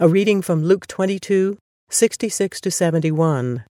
A 0.00 0.08
reading 0.08 0.42
from 0.42 0.64
Luke 0.64 0.88
22, 0.88 1.56
66 1.88 2.60
to 2.62 2.70
71. 2.72 3.64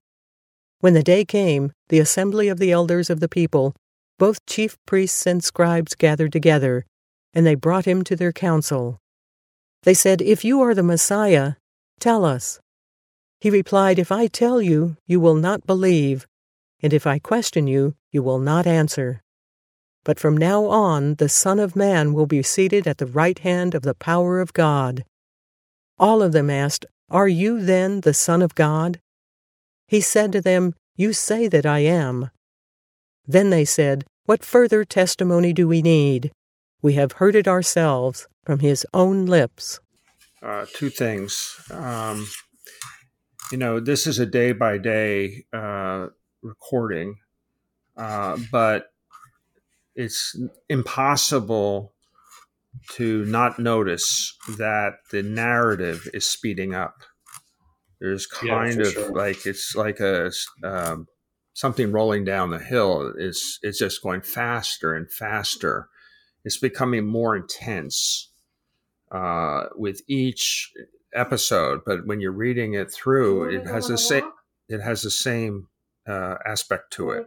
When 0.79 0.95
the 0.95 1.03
day 1.03 1.23
came, 1.23 1.71
the 1.89 1.99
assembly 1.99 2.47
of 2.47 2.57
the 2.57 2.71
elders 2.71 3.11
of 3.11 3.19
the 3.19 3.29
people, 3.29 3.75
both 4.17 4.43
chief 4.47 4.75
priests 4.87 5.27
and 5.27 5.43
scribes 5.43 5.93
gathered 5.93 6.31
together, 6.31 6.83
and 7.35 7.45
they 7.45 7.53
brought 7.53 7.85
him 7.85 8.03
to 8.05 8.15
their 8.15 8.31
council. 8.31 8.97
They 9.83 9.93
said, 9.93 10.19
If 10.19 10.43
you 10.43 10.61
are 10.61 10.73
the 10.73 10.81
Messiah, 10.81 11.53
tell 11.99 12.25
us. 12.25 12.59
He 13.39 13.51
replied, 13.51 13.99
If 13.99 14.11
I 14.11 14.25
tell 14.25 14.59
you, 14.59 14.97
you 15.05 15.19
will 15.19 15.35
not 15.35 15.67
believe, 15.67 16.25
and 16.81 16.91
if 16.91 17.05
I 17.05 17.19
question 17.19 17.67
you, 17.67 17.93
you 18.11 18.23
will 18.23 18.39
not 18.39 18.65
answer. 18.65 19.21
But 20.03 20.19
from 20.19 20.35
now 20.35 20.65
on, 20.65 21.15
the 21.15 21.29
Son 21.29 21.59
of 21.59 21.75
Man 21.75 22.13
will 22.13 22.25
be 22.25 22.41
seated 22.41 22.87
at 22.87 22.97
the 22.97 23.05
right 23.05 23.37
hand 23.37 23.75
of 23.75 23.83
the 23.83 23.93
power 23.93 24.39
of 24.39 24.53
God. 24.53 25.05
All 25.97 26.21
of 26.21 26.31
them 26.31 26.49
asked, 26.49 26.85
Are 27.09 27.27
you 27.27 27.61
then 27.61 28.01
the 28.01 28.13
Son 28.13 28.41
of 28.41 28.55
God? 28.55 28.99
He 29.87 30.01
said 30.01 30.31
to 30.33 30.41
them, 30.41 30.73
You 30.95 31.13
say 31.13 31.47
that 31.47 31.65
I 31.65 31.79
am. 31.79 32.29
Then 33.27 33.49
they 33.49 33.65
said, 33.65 34.05
What 34.25 34.43
further 34.43 34.83
testimony 34.83 35.53
do 35.53 35.67
we 35.67 35.81
need? 35.81 36.31
We 36.81 36.93
have 36.93 37.13
heard 37.13 37.35
it 37.35 37.47
ourselves 37.47 38.27
from 38.43 38.59
his 38.59 38.85
own 38.93 39.25
lips. 39.25 39.79
Uh, 40.43 40.65
two 40.73 40.89
things. 40.89 41.55
Um, 41.71 42.27
you 43.51 43.57
know, 43.57 43.79
this 43.79 44.05
is 44.05 44.19
a 44.19 44.25
day 44.25 44.51
by 44.51 44.77
day 44.77 45.45
recording, 46.43 47.15
uh, 47.97 48.37
but 48.51 48.91
it's 49.95 50.37
impossible 50.69 51.94
to 52.93 53.25
not 53.25 53.59
notice 53.59 54.35
that 54.57 54.93
the 55.11 55.23
narrative 55.23 56.07
is 56.13 56.25
speeding 56.25 56.73
up. 56.73 56.95
There's 57.99 58.25
kind 58.27 58.75
yeah, 58.75 58.87
of 58.87 58.93
sure. 58.93 59.11
like 59.13 59.45
it's 59.45 59.75
like 59.75 59.99
a 59.99 60.31
um, 60.63 61.07
something 61.53 61.91
rolling 61.91 62.25
down 62.25 62.49
the 62.49 62.59
hill. 62.59 63.13
Is 63.17 63.59
it's 63.61 63.79
just 63.79 64.03
going 64.03 64.21
faster 64.21 64.93
and 64.93 65.11
faster. 65.11 65.87
It's 66.43 66.57
becoming 66.57 67.07
more 67.07 67.35
intense 67.35 68.29
uh, 69.11 69.65
with 69.75 70.01
each 70.07 70.71
episode. 71.13 71.81
But 71.85 72.05
when 72.05 72.19
you're 72.19 72.31
reading 72.31 72.73
it 72.73 72.91
through, 72.91 73.55
it 73.55 73.65
has 73.65 73.87
the 73.87 73.97
same 73.97 74.31
it 74.67 74.81
has 74.81 75.01
the 75.01 75.11
same 75.11 75.67
uh, 76.07 76.35
aspect 76.45 76.91
to 76.93 77.11
it 77.11 77.25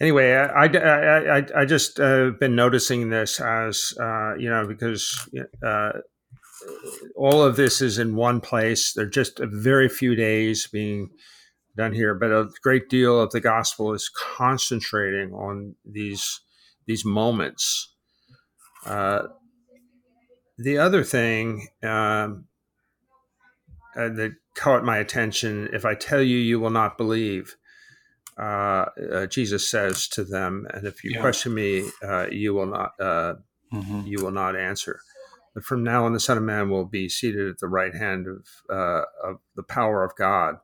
anyway, 0.00 0.32
I, 0.32 0.66
I, 0.66 1.38
I, 1.38 1.46
I 1.56 1.64
just 1.64 2.00
uh, 2.00 2.30
been 2.38 2.56
noticing 2.56 3.10
this 3.10 3.40
as, 3.40 3.92
uh, 4.00 4.34
you 4.36 4.48
know, 4.50 4.66
because 4.66 5.28
uh, 5.64 5.92
all 7.16 7.42
of 7.42 7.56
this 7.56 7.80
is 7.80 7.98
in 7.98 8.16
one 8.16 8.40
place. 8.40 8.92
They're 8.92 9.06
just 9.06 9.40
a 9.40 9.46
very 9.46 9.88
few 9.88 10.14
days 10.14 10.66
being 10.66 11.10
done 11.76 11.92
here, 11.92 12.14
but 12.14 12.30
a 12.30 12.48
great 12.62 12.88
deal 12.88 13.20
of 13.20 13.30
the 13.30 13.40
gospel 13.40 13.92
is 13.92 14.10
concentrating 14.36 15.32
on 15.32 15.74
these 15.84 16.40
these 16.86 17.04
moments. 17.04 17.94
Uh, 18.86 19.22
the 20.58 20.78
other 20.78 21.02
thing 21.02 21.68
um, 21.82 22.44
uh, 23.96 24.08
that 24.10 24.32
caught 24.54 24.84
my 24.84 24.98
attention: 24.98 25.68
if 25.72 25.84
I 25.84 25.94
tell 25.94 26.22
you, 26.22 26.38
you 26.38 26.60
will 26.60 26.70
not 26.70 26.96
believe 26.98 27.56
uh, 28.38 28.86
uh, 29.12 29.26
Jesus 29.26 29.68
says 29.68 30.08
to 30.08 30.24
them, 30.24 30.66
"And 30.72 30.86
if 30.86 31.04
you 31.04 31.12
yeah. 31.14 31.20
question 31.20 31.54
me, 31.54 31.88
uh, 32.02 32.26
you 32.30 32.54
will 32.54 32.66
not 32.66 32.92
uh, 33.00 33.34
mm-hmm. 33.72 34.02
you 34.06 34.18
will 34.22 34.32
not 34.32 34.56
answer." 34.56 35.00
But 35.54 35.64
from 35.64 35.84
now 35.84 36.04
on, 36.04 36.12
the 36.12 36.20
Son 36.20 36.36
of 36.36 36.42
Man 36.42 36.68
will 36.68 36.84
be 36.84 37.08
seated 37.08 37.48
at 37.48 37.58
the 37.58 37.68
right 37.68 37.94
hand 37.94 38.26
of 38.26 38.46
uh, 38.68 39.02
of 39.22 39.38
the 39.54 39.62
power 39.62 40.02
of 40.02 40.16
God. 40.16 40.56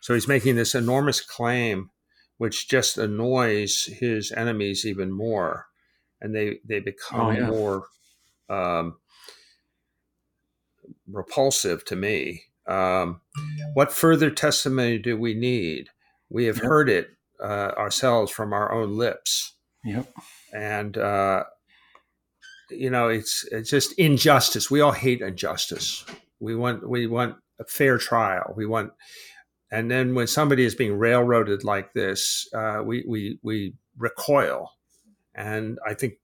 So 0.00 0.12
he's 0.12 0.28
making 0.28 0.56
this 0.56 0.74
enormous 0.74 1.22
claim, 1.22 1.90
which 2.36 2.68
just 2.68 2.98
annoys 2.98 3.86
his 3.86 4.30
enemies 4.32 4.84
even 4.84 5.10
more, 5.10 5.66
and 6.20 6.34
they 6.34 6.58
they 6.68 6.80
become 6.80 7.20
oh, 7.20 7.30
yeah. 7.30 7.46
more 7.46 7.86
um, 8.50 8.96
repulsive 11.10 11.86
to 11.86 11.96
me. 11.96 12.42
Um, 12.66 13.22
what 13.72 13.92
further 13.92 14.30
testimony 14.30 14.98
do 14.98 15.16
we 15.16 15.34
need? 15.34 15.88
We 16.28 16.44
have 16.46 16.58
heard 16.58 16.88
it 16.88 17.13
uh, 17.42 17.72
ourselves 17.76 18.30
from 18.30 18.52
our 18.52 18.72
own 18.72 18.96
lips. 18.96 19.54
Yep. 19.84 20.08
And 20.52 20.96
uh, 20.96 21.44
you 22.70 22.90
know, 22.90 23.08
it's 23.08 23.44
it's 23.50 23.70
just 23.70 23.92
injustice. 23.94 24.70
We 24.70 24.80
all 24.80 24.92
hate 24.92 25.20
injustice. 25.20 26.04
We 26.40 26.56
want 26.56 26.88
we 26.88 27.06
want 27.06 27.36
a 27.60 27.64
fair 27.64 27.98
trial. 27.98 28.54
We 28.56 28.66
want, 28.66 28.92
and 29.70 29.90
then 29.90 30.14
when 30.14 30.26
somebody 30.26 30.64
is 30.64 30.74
being 30.74 30.98
railroaded 30.98 31.64
like 31.64 31.92
this, 31.92 32.48
uh, 32.54 32.82
we 32.84 33.04
we 33.06 33.38
we 33.42 33.74
recoil. 33.98 34.72
And 35.34 35.78
I 35.86 35.94
think 35.94 36.14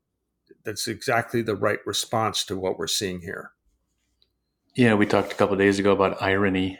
that's 0.64 0.88
exactly 0.88 1.42
the 1.42 1.56
right 1.56 1.80
response 1.86 2.44
to 2.44 2.56
what 2.56 2.78
we're 2.78 2.86
seeing 2.86 3.20
here. 3.20 3.52
Yeah, 4.76 4.94
we 4.94 5.06
talked 5.06 5.32
a 5.32 5.36
couple 5.36 5.56
days 5.56 5.78
ago 5.78 5.92
about 5.92 6.22
irony 6.22 6.78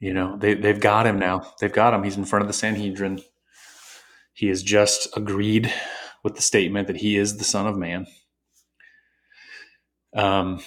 you 0.00 0.14
know, 0.14 0.36
they, 0.38 0.54
they've 0.54 0.80
got 0.80 1.06
him 1.06 1.18
now. 1.18 1.52
They've 1.60 1.72
got 1.72 1.92
him. 1.94 2.02
He's 2.02 2.16
in 2.16 2.24
front 2.24 2.42
of 2.42 2.48
the 2.48 2.54
Sanhedrin. 2.54 3.20
He 4.32 4.48
has 4.48 4.62
just 4.62 5.08
agreed 5.16 5.72
with 6.24 6.34
the 6.36 6.42
statement 6.42 6.86
that 6.86 6.96
he 6.96 7.16
is 7.16 7.36
the 7.36 7.44
Son 7.44 7.66
of 7.66 7.76
Man. 7.76 8.06
Um, 10.16 10.60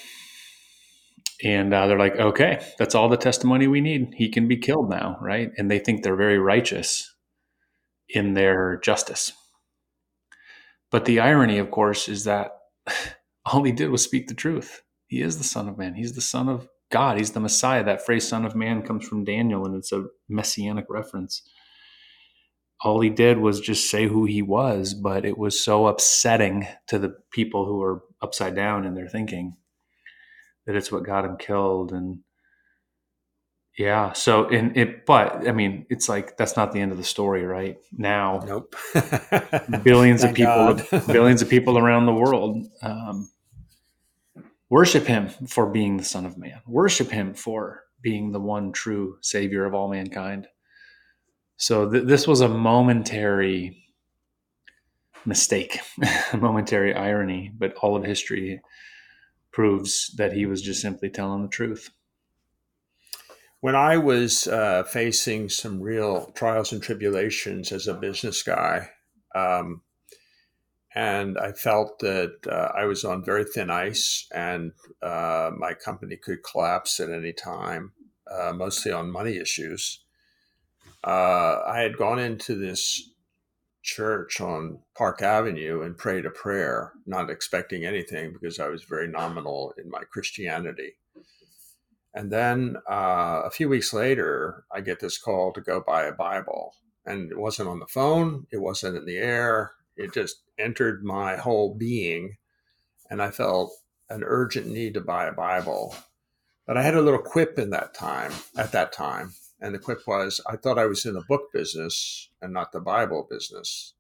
and 1.44 1.74
uh, 1.74 1.88
they're 1.88 2.00
like, 2.00 2.16
okay, 2.16 2.64
that's 2.78 2.96
all 2.96 3.10
the 3.10 3.18
testimony 3.18 3.68
we 3.68 3.82
need. 3.82 4.14
He 4.16 4.30
can 4.30 4.48
be 4.48 4.58
killed 4.58 4.90
now, 4.90 5.18
right? 5.20 5.50
And 5.58 5.70
they 5.70 5.80
think 5.80 6.04
they're 6.04 6.16
very 6.16 6.38
righteous 6.38 7.14
in 8.08 8.36
their 8.36 8.78
justice. 8.78 9.34
But 10.92 11.06
the 11.06 11.20
irony, 11.20 11.58
of 11.58 11.72
course, 11.72 12.08
is 12.08 12.24
that 12.26 12.52
all 13.46 13.64
he 13.64 13.72
did 13.72 13.90
was 13.90 14.04
speak 14.04 14.28
the 14.28 14.36
truth. 14.36 14.84
He 15.08 15.22
is 15.22 15.40
the 15.40 15.44
Son 15.44 15.68
of 15.68 15.78
Man. 15.78 15.96
He's 15.96 16.14
the 16.14 16.22
Son 16.22 16.48
of 16.48 16.70
God. 16.94 17.18
He's 17.18 17.31
the 17.31 17.40
Messiah. 17.40 17.84
That 17.84 18.06
phrase, 18.06 18.28
Son 18.28 18.46
of 18.46 18.56
Man, 18.56 18.84
comes 18.84 19.08
from 19.08 19.26
Daniel, 19.26 19.66
and 19.66 19.76
it's 19.76 19.92
a 19.92 20.06
messianic 20.30 20.86
reference. 20.90 21.42
All 22.81 23.02
he 23.02 23.09
did 23.09 23.40
was 23.40 23.59
just 23.59 23.90
say 23.90 24.08
who 24.08 24.26
he 24.26 24.44
was, 24.44 24.94
but 24.94 25.26
it 25.26 25.36
was 25.36 25.59
so 25.59 25.88
upsetting 25.88 26.68
to 26.88 27.00
the 27.00 27.16
people 27.32 27.66
who 27.66 27.78
were 27.78 28.03
upside 28.22 28.56
down 28.56 28.86
in 28.86 28.94
their 28.94 29.08
thinking 29.08 29.58
that 30.68 30.76
it's 30.76 30.92
what 30.92 31.03
got 31.03 31.26
him 31.26 31.38
killed. 31.38 31.92
And 31.92 32.20
yeah, 33.76 34.14
so 34.14 34.48
in 34.50 34.78
it, 34.78 35.08
but 35.08 35.48
I 35.48 35.52
mean, 35.52 35.88
it's 35.90 36.08
like 36.08 36.38
that's 36.38 36.56
not 36.56 36.74
the 36.74 36.80
end 36.80 36.92
of 36.92 37.00
the 37.00 37.03
story, 37.03 37.44
right? 37.44 37.78
Now, 37.92 38.44
nope. 38.46 38.76
billions 39.84 40.24
of 40.24 40.36
people, 40.36 40.80
billions 41.08 41.42
of 41.42 41.50
people 41.50 41.80
around 41.80 42.06
the 42.06 42.14
world 42.14 42.68
um, 42.84 43.32
Worship 44.73 45.06
him 45.06 45.29
for 45.29 45.67
being 45.67 45.97
the 45.97 46.03
Son 46.03 46.25
of 46.25 46.35
Man. 46.35 46.59
Worship 46.66 47.11
him 47.11 47.35
for 47.35 47.84
being 48.01 48.31
the 48.31 48.39
one 48.39 48.72
true 48.72 49.19
Savior 49.22 49.66
of 49.66 49.75
all 49.75 49.88
mankind. 49.88 50.47
So 51.57 51.91
th- 51.91 52.06
this 52.06 52.28
was 52.28 52.41
a 52.41 52.50
momentary 52.50 53.78
mistake, 55.28 55.78
a 56.34 56.38
momentary 56.38 56.95
irony, 56.95 57.51
but 57.56 57.75
all 57.84 57.95
of 57.95 58.03
history 58.03 58.61
proves 59.51 60.11
that 60.17 60.34
he 60.34 60.47
was 60.47 60.59
just 60.63 60.81
simply 60.81 61.11
telling 61.11 61.44
the 61.44 61.50
truth. 61.50 61.91
When 63.59 63.75
I 63.75 63.97
was 63.97 64.47
uh, 64.47 64.85
facing 64.85 65.50
some 65.50 65.81
real 65.81 66.31
trials 66.34 66.73
and 66.73 66.81
tribulations 66.81 67.72
as 67.72 67.85
a 67.85 67.94
business 67.94 68.41
guy, 68.41 68.90
um, 69.35 69.84
and 70.96 71.38
I 71.38 71.52
felt 71.54 72.00
that 72.00 72.36
uh, 72.48 72.72
I 72.76 72.86
was 72.86 73.04
on 73.04 73.26
very 73.26 73.46
thin 73.46 73.70
ice, 73.70 74.28
and 74.34 74.74
uh, 75.02 75.52
my 75.58 75.74
company 75.74 76.18
could 76.18 76.44
collapse 76.44 77.00
at 77.00 77.09
any 77.09 77.34
time, 77.34 77.94
uh, 78.29 78.53
mostly 78.53 78.91
on 78.91 79.12
money 79.12 79.38
issues. 79.38 80.02
Uh, 81.03 81.62
I 81.66 81.79
had 81.79 81.97
gone 81.97 82.20
into 82.20 82.56
this 82.56 83.09
church 83.82 84.40
on 84.40 84.79
Park 84.96 85.22
Avenue 85.22 85.82
and 85.82 85.97
prayed 85.97 86.26
a 86.26 86.29
prayer, 86.29 86.94
not 87.06 87.29
expecting 87.29 87.85
anything 87.85 88.32
because 88.32 88.59
I 88.59 88.70
was 88.70 88.84
very 88.84 89.08
nominal 89.08 89.73
in 89.78 89.90
my 89.90 90.03
Christianity. 90.12 90.94
And 92.14 92.32
then 92.32 92.78
uh, 92.90 93.41
a 93.44 93.50
few 93.50 93.67
weeks 93.67 93.91
later, 93.91 94.64
I 94.72 94.82
get 94.82 95.00
this 95.00 95.17
call 95.17 95.52
to 95.53 95.62
go 95.62 95.84
buy 95.85 96.03
a 96.03 96.14
Bible. 96.14 96.76
And 97.06 97.32
it 97.32 97.38
wasn't 97.38 97.67
on 97.67 97.79
the 97.79 97.88
phone, 97.88 98.46
it 98.52 98.62
wasn't 98.62 98.96
in 98.96 99.06
the 99.06 99.17
air, 99.17 99.73
it 99.95 100.13
just 100.13 100.41
entered 100.57 101.03
my 101.03 101.35
whole 101.35 101.75
being. 101.75 102.37
And 103.09 103.22
I 103.22 103.31
felt 103.31 103.72
an 104.09 104.23
urgent 104.25 104.67
need 104.67 104.93
to 104.95 105.01
buy 105.01 105.25
a 105.25 105.34
Bible. 105.34 105.95
But 106.66 106.78
I 106.78 106.84
had 106.84 106.95
a 106.95 107.01
little 107.01 107.22
quip 107.22 107.59
in 107.59 107.72
that 107.72 107.93
time, 107.93 108.31
at 108.57 108.72
that 108.72 108.93
time. 108.93 109.34
And 109.59 109.73
the 109.73 109.79
quip 109.79 110.07
was 110.07 110.41
I 110.47 110.55
thought 110.55 110.79
I 110.79 110.85
was 110.85 111.05
in 111.05 111.13
the 111.13 111.23
book 111.28 111.51
business 111.53 112.29
and 112.41 112.53
not 112.53 112.72
the 112.72 112.79
Bible 112.79 113.28
business, 113.29 113.93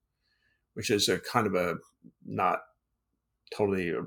which 0.73 0.89
is 0.89 1.07
a 1.09 1.19
kind 1.19 1.47
of 1.47 1.55
a 1.55 1.77
not 2.25 2.59
totally 3.55 3.89
a 3.89 4.03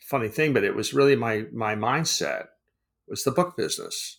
funny 0.00 0.28
thing, 0.28 0.52
but 0.52 0.64
it 0.64 0.74
was 0.74 0.94
really 0.94 1.16
my, 1.16 1.46
my 1.52 1.74
mindset. 1.74 2.46
was 3.08 3.24
the 3.24 3.30
book 3.30 3.56
business. 3.56 4.18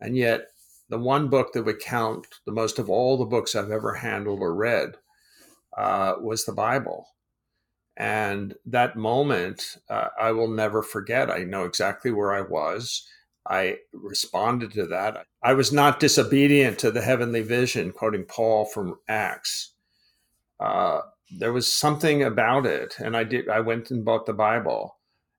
And 0.00 0.16
yet, 0.16 0.48
the 0.88 0.98
one 0.98 1.28
book 1.28 1.52
that 1.52 1.64
would 1.64 1.80
count 1.80 2.26
the 2.44 2.52
most 2.52 2.78
of 2.78 2.88
all 2.88 3.16
the 3.16 3.24
books 3.24 3.54
I've 3.54 3.70
ever 3.70 3.94
handled 3.94 4.40
or 4.40 4.54
read 4.54 4.96
uh, 5.76 6.14
was 6.20 6.44
the 6.44 6.52
Bible. 6.52 7.08
And 7.96 8.54
that 8.66 8.96
moment, 8.96 9.78
uh, 9.88 10.08
I 10.20 10.32
will 10.32 10.48
never 10.48 10.82
forget. 10.82 11.30
I 11.30 11.44
know 11.44 11.64
exactly 11.64 12.10
where 12.10 12.34
I 12.34 12.42
was. 12.42 13.06
I 13.48 13.78
responded 13.92 14.72
to 14.72 14.86
that. 14.86 15.24
I 15.42 15.54
was 15.54 15.72
not 15.72 16.00
disobedient 16.00 16.78
to 16.80 16.90
the 16.90 17.02
heavenly 17.02 17.42
vision, 17.42 17.92
quoting 17.92 18.24
Paul 18.24 18.66
from 18.66 18.98
Acts. 19.08 19.72
Uh, 20.60 21.00
there 21.38 21.52
was 21.52 21.72
something 21.72 22.22
about 22.22 22.66
it, 22.66 22.94
and 22.98 23.16
I 23.16 23.24
did. 23.24 23.48
I 23.48 23.60
went 23.60 23.90
and 23.90 24.04
bought 24.04 24.26
the 24.26 24.32
Bible, 24.32 24.96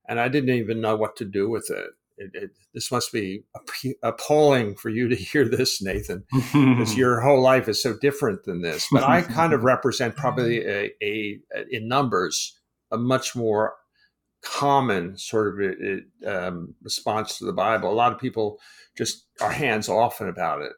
and 0.07 0.19
I 0.19 0.27
didn't 0.29 0.55
even 0.55 0.81
know 0.81 0.95
what 0.95 1.15
to 1.17 1.25
do 1.25 1.49
with 1.49 1.69
it. 1.69 1.91
It, 2.17 2.31
it 2.33 2.51
this 2.73 2.91
must 2.91 3.11
be 3.11 3.43
appalling 4.03 4.75
for 4.75 4.89
you 4.89 5.07
to 5.07 5.15
hear 5.15 5.47
this, 5.47 5.81
Nathan, 5.81 6.23
because 6.31 6.97
your 6.97 7.21
whole 7.21 7.41
life 7.41 7.67
is 7.67 7.81
so 7.81 7.95
different 7.99 8.43
than 8.43 8.61
this. 8.61 8.87
But 8.91 9.03
I 9.03 9.21
kind 9.39 9.53
of 9.53 9.63
represent 9.63 10.15
probably 10.15 10.65
a, 10.65 10.91
a, 11.01 11.39
a 11.55 11.65
in 11.69 11.87
numbers 11.87 12.57
a 12.91 12.97
much 12.97 13.35
more 13.35 13.73
common 14.41 15.17
sort 15.17 15.61
of 15.61 15.99
um, 16.25 16.75
response 16.81 17.37
to 17.37 17.45
the 17.45 17.53
Bible. 17.53 17.91
A 17.91 17.93
lot 17.93 18.13
of 18.13 18.19
people 18.19 18.59
just 18.97 19.25
are 19.41 19.51
hands 19.51 19.89
off 19.89 20.21
about 20.21 20.61
it. 20.61 20.71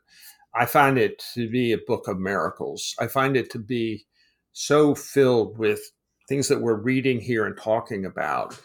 I 0.55 0.65
find 0.65 0.97
it 0.97 1.23
to 1.35 1.49
be 1.49 1.71
a 1.71 1.77
book 1.85 2.07
of 2.07 2.17
miracles. 2.17 2.95
I 2.99 3.07
find 3.07 3.37
it 3.37 3.51
to 3.51 3.59
be 3.59 4.05
so 4.53 4.95
filled 4.95 5.59
with 5.59 5.79
things 6.27 6.47
that 6.47 6.61
we're 6.61 6.81
reading 6.81 7.19
here 7.19 7.45
and 7.45 7.55
talking 7.55 8.05
about 8.05 8.59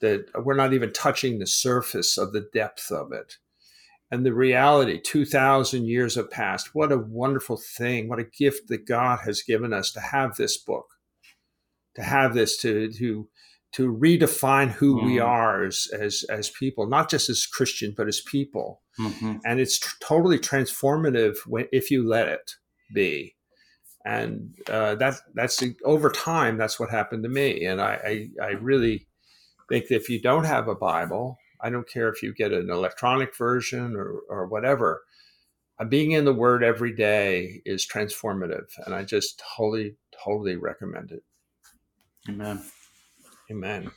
that 0.00 0.26
we're 0.34 0.54
not 0.54 0.72
even 0.72 0.92
touching 0.92 1.38
the 1.38 1.46
surface 1.46 2.16
of 2.18 2.32
the 2.32 2.48
depth 2.52 2.90
of 2.90 3.12
it. 3.12 3.34
And 4.10 4.24
the 4.24 4.32
reality, 4.32 5.00
2,000 5.00 5.84
years 5.86 6.14
have 6.14 6.30
passed. 6.30 6.74
What 6.74 6.92
a 6.92 6.98
wonderful 6.98 7.58
thing. 7.58 8.08
What 8.08 8.18
a 8.18 8.24
gift 8.24 8.68
that 8.68 8.86
God 8.86 9.20
has 9.24 9.42
given 9.42 9.72
us 9.72 9.90
to 9.92 10.00
have 10.00 10.36
this 10.36 10.56
book, 10.56 10.86
to 11.94 12.02
have 12.02 12.34
this, 12.34 12.56
to, 12.58 12.90
to 12.92 13.28
to 13.72 13.92
redefine 13.92 14.70
who 14.70 15.00
mm. 15.00 15.04
we 15.04 15.18
are 15.18 15.64
as, 15.64 15.88
as 15.92 16.24
as 16.30 16.50
people, 16.50 16.86
not 16.86 17.10
just 17.10 17.28
as 17.28 17.46
Christian, 17.46 17.94
but 17.96 18.08
as 18.08 18.20
people. 18.20 18.82
Mm-hmm. 18.98 19.36
And 19.44 19.60
it's 19.60 19.78
tr- 19.78 19.96
totally 20.00 20.38
transformative 20.38 21.36
when, 21.46 21.68
if 21.70 21.90
you 21.90 22.06
let 22.06 22.28
it 22.28 22.52
be. 22.94 23.36
And 24.04 24.54
uh, 24.70 24.94
that 24.96 25.16
that's 25.34 25.62
over 25.84 26.10
time. 26.10 26.56
That's 26.56 26.80
what 26.80 26.90
happened 26.90 27.24
to 27.24 27.28
me. 27.28 27.66
And 27.66 27.80
I, 27.80 28.28
I 28.40 28.44
I 28.46 28.50
really 28.52 29.06
think 29.68 29.86
if 29.90 30.08
you 30.08 30.20
don't 30.20 30.44
have 30.44 30.68
a 30.68 30.74
Bible, 30.74 31.38
I 31.60 31.70
don't 31.70 31.88
care 31.88 32.08
if 32.08 32.22
you 32.22 32.32
get 32.32 32.52
an 32.52 32.70
electronic 32.70 33.36
version 33.36 33.96
or 33.96 34.20
or 34.28 34.46
whatever. 34.46 35.02
Uh, 35.80 35.84
being 35.84 36.12
in 36.12 36.24
the 36.24 36.34
Word 36.34 36.64
every 36.64 36.92
day 36.92 37.62
is 37.64 37.86
transformative, 37.86 38.66
and 38.84 38.94
I 38.94 39.04
just 39.04 39.42
totally 39.56 39.96
totally 40.24 40.56
recommend 40.56 41.12
it. 41.12 41.22
Amen. 42.28 42.62
Amen 43.50 43.90